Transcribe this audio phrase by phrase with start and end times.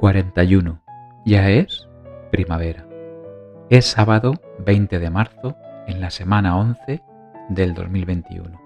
[0.00, 0.80] 41.
[1.26, 1.86] Ya es
[2.30, 2.86] primavera.
[3.68, 4.32] Es sábado
[4.64, 7.02] 20 de marzo en la semana 11
[7.50, 8.58] del 2021.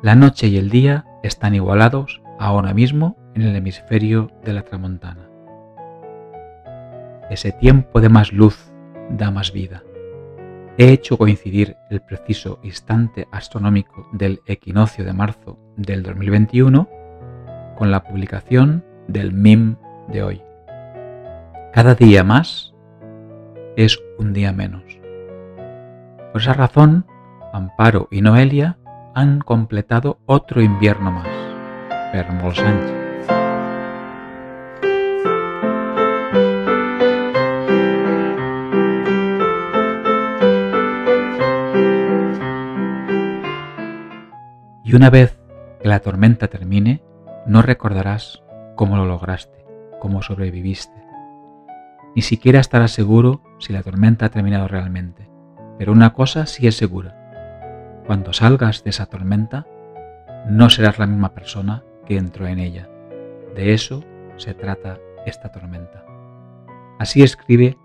[0.00, 5.28] La noche y el día están igualados ahora mismo en el hemisferio de la tramontana.
[7.28, 8.72] Ese tiempo de más luz
[9.10, 9.82] da más vida.
[10.78, 16.88] He hecho coincidir el preciso instante astronómico del equinoccio de marzo del 2021
[17.76, 19.76] con la publicación del MIM
[20.08, 20.42] de hoy.
[21.72, 22.74] Cada día más
[23.76, 24.82] es un día menos.
[26.32, 27.06] Por esa razón,
[27.52, 28.78] Amparo y Noelia
[29.14, 31.28] han completado otro invierno más.
[32.12, 33.02] Per Sánchez.
[44.84, 45.38] Y una vez
[45.80, 47.02] que la tormenta termine,
[47.46, 48.42] no recordarás
[48.76, 49.64] cómo lo lograste,
[50.00, 51.02] cómo sobreviviste.
[52.14, 55.28] Ni siquiera estarás seguro si la tormenta ha terminado realmente.
[55.78, 58.02] Pero una cosa sí es segura.
[58.06, 59.66] Cuando salgas de esa tormenta,
[60.46, 62.88] no serás la misma persona que entró en ella.
[63.54, 64.04] De eso
[64.36, 66.04] se trata esta tormenta.
[66.98, 67.78] Así escribe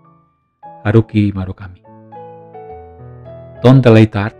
[0.84, 1.82] Haruki Marukami.
[3.62, 4.36] Don't Delete Art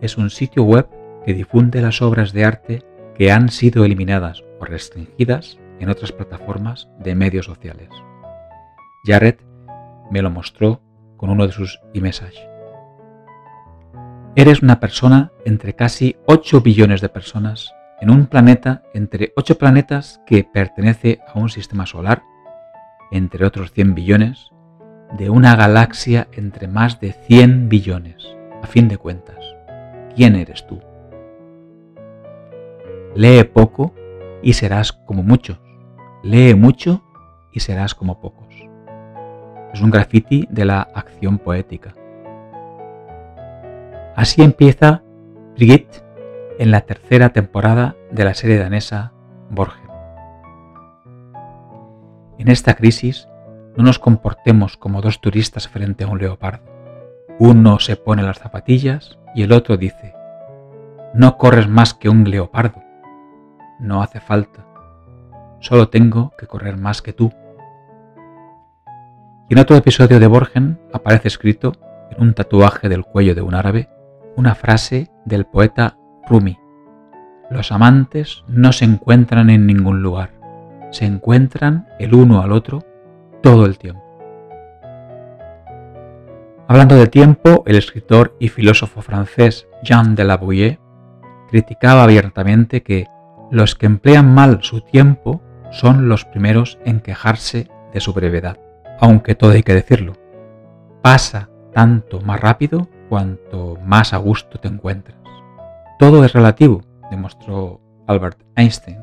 [0.00, 0.88] es un sitio web
[1.24, 2.82] que difunde las obras de arte
[3.14, 7.88] que han sido eliminadas o restringidas en otras plataformas de medios sociales.
[9.04, 9.36] Jared
[10.10, 10.80] me lo mostró
[11.16, 12.40] con uno de sus e-messages.
[14.36, 20.20] Eres una persona entre casi 8 billones de personas en un planeta entre 8 planetas
[20.24, 22.22] que pertenece a un sistema solar,
[23.10, 24.50] entre otros 100 billones,
[25.18, 28.24] de una galaxia entre más de 100 billones.
[28.62, 29.44] A fin de cuentas,
[30.14, 30.80] ¿quién eres tú?
[33.16, 33.94] Lee poco
[34.42, 35.58] y serás como muchos.
[36.22, 37.02] Lee mucho
[37.52, 38.46] y serás como pocos.
[39.72, 41.94] Es un graffiti de la acción poética.
[44.14, 45.02] Así empieza
[45.56, 46.04] Brigitte
[46.58, 49.12] en la tercera temporada de la serie danesa
[49.50, 49.90] Borgen.
[52.38, 53.28] En esta crisis
[53.76, 56.64] no nos comportemos como dos turistas frente a un leopardo.
[57.38, 60.14] Uno se pone las zapatillas y el otro dice,
[61.14, 62.82] no corres más que un leopardo
[63.82, 64.64] no hace falta.
[65.62, 67.32] Solo tengo que correr más que tú.
[69.48, 71.74] Y en otro episodio de Borgen aparece escrito
[72.10, 73.88] en un tatuaje del cuello de un árabe
[74.36, 75.96] una frase del poeta
[76.28, 76.58] Rumi.
[77.48, 80.30] Los amantes no se encuentran en ningún lugar,
[80.90, 82.82] se encuentran el uno al otro
[83.40, 84.02] todo el tiempo.
[86.66, 90.80] Hablando de tiempo, el escritor y filósofo francés Jean de la Bouille
[91.50, 93.06] criticaba abiertamente que
[93.52, 95.40] los que emplean mal su tiempo
[95.72, 98.58] son los primeros en quejarse de su brevedad.
[99.00, 100.12] Aunque todo hay que decirlo,
[101.02, 105.16] pasa tanto más rápido cuanto más a gusto te encuentras.
[105.98, 109.02] Todo es relativo, demostró Albert Einstein.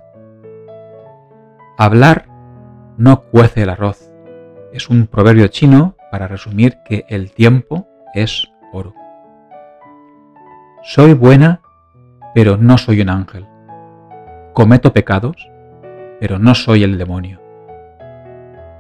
[1.78, 2.28] Hablar
[2.98, 4.12] no cuece el arroz.
[4.72, 8.94] Es un proverbio chino para resumir que el tiempo es oro.
[10.84, 11.62] Soy buena,
[12.34, 13.48] pero no soy un ángel.
[14.54, 15.50] Cometo pecados,
[16.20, 17.42] pero no soy el demonio.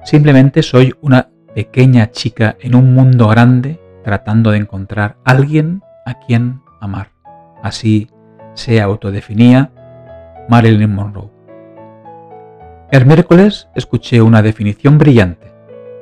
[0.03, 6.61] Simplemente soy una pequeña chica en un mundo grande tratando de encontrar alguien a quien
[6.79, 7.11] amar.
[7.61, 8.09] Así
[8.53, 9.71] se autodefinía
[10.47, 11.29] Marilyn Monroe.
[12.91, 15.53] El miércoles escuché una definición brillante.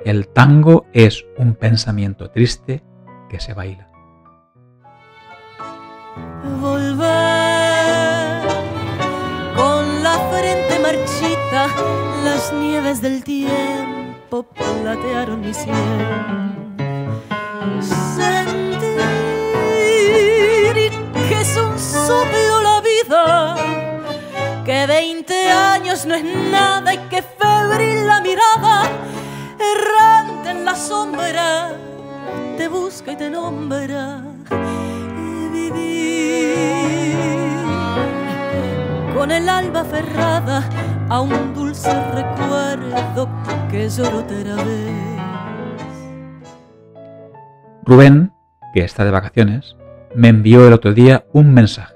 [0.06, 2.82] El tango es un pensamiento triste
[3.30, 3.90] que se baila.
[12.52, 15.78] Nieves del tiempo platearon mi cielo.
[18.16, 18.88] Sentir
[21.30, 23.56] que es un soplo la vida,
[24.66, 28.90] que 20 años no es nada y que febril la mirada,
[29.60, 31.72] errante en la sombra,
[32.58, 34.22] te busca y te nombra.
[34.52, 37.18] Y vivir
[39.16, 40.64] con el alba ferrada
[41.10, 41.54] a un
[41.86, 43.30] recuerdo
[43.70, 43.90] que.
[47.86, 48.34] Rubén,
[48.74, 49.78] que está de vacaciones,
[50.16, 51.96] me envió el otro día un mensaje.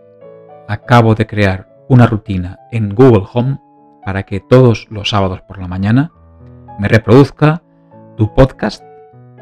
[0.67, 3.59] Acabo de crear una rutina en Google Home
[4.05, 6.11] para que todos los sábados por la mañana
[6.79, 7.61] me reproduzca
[8.15, 8.83] tu podcast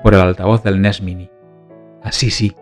[0.01, 1.29] por el altavoz del NES Mini.
[2.03, 2.55] Así sí.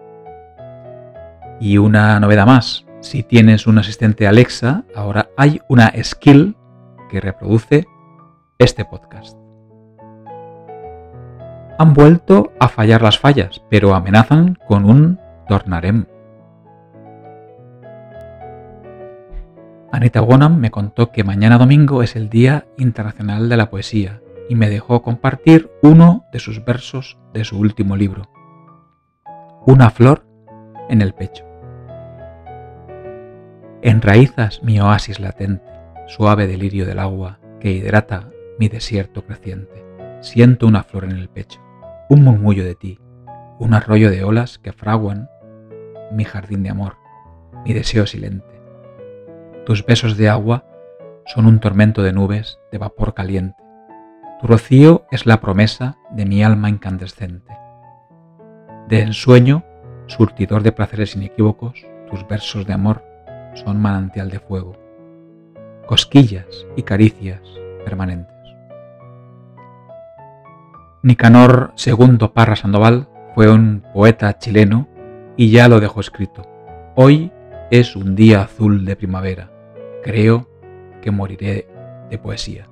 [1.59, 6.56] Y una novedad más, si tienes un asistente Alexa, ahora hay una skill
[7.07, 7.88] que reproduce
[8.57, 9.38] este podcast.
[11.80, 16.06] Han vuelto a fallar las fallas, pero amenazan con un tornarem.
[19.92, 24.56] Anita Bonham me contó que mañana domingo es el Día Internacional de la Poesía y
[24.56, 28.30] me dejó compartir uno de sus versos de su último libro,
[29.65, 30.25] Una flor
[30.89, 31.45] en el pecho.
[33.81, 35.76] Enraizas mi oasis latente,
[36.07, 39.86] suave delirio del agua que hidrata mi desierto creciente.
[40.21, 41.62] Siento una flor en el pecho,
[42.09, 43.00] un murmullo de ti,
[43.59, 45.30] un arroyo de olas que fraguan
[46.12, 46.95] mi jardín de amor,
[47.65, 48.62] mi deseo silente.
[49.65, 50.65] Tus besos de agua
[51.25, 53.62] son un tormento de nubes de vapor caliente.
[54.39, 57.57] Tu rocío es la promesa de mi alma incandescente.
[58.88, 59.65] De ensueño,
[60.06, 63.03] surtidor de placeres inequívocos, tus versos de amor
[63.56, 64.77] son manantial de fuego,
[65.88, 67.42] cosquillas y caricias
[67.84, 68.36] permanentes.
[71.01, 74.88] Nicanor II Parra Sandoval fue un poeta chileno
[75.36, 76.44] y ya lo dejó escrito.
[76.95, 77.31] Hoy
[77.72, 79.57] es un día azul de primavera
[80.07, 80.48] creo
[81.01, 81.68] que moriré
[82.10, 82.69] de poesía.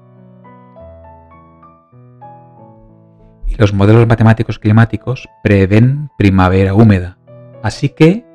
[3.45, 7.17] Y los modelos matemáticos climáticos prevén primavera húmeda,
[7.62, 8.25] así que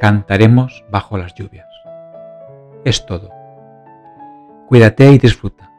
[0.00, 1.68] cantaremos bajo las lluvias.
[2.84, 3.37] Es todo.
[4.68, 5.72] Cuídate y disfruta.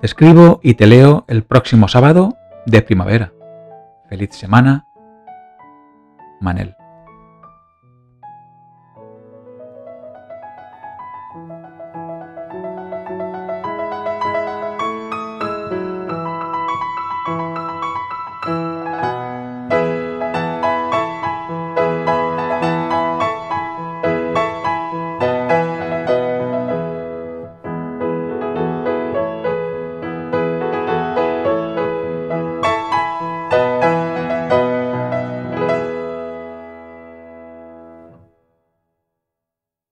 [0.00, 3.34] Te escribo y te leo el próximo sábado de primavera.
[4.08, 4.86] Feliz semana.
[6.40, 6.77] Manel.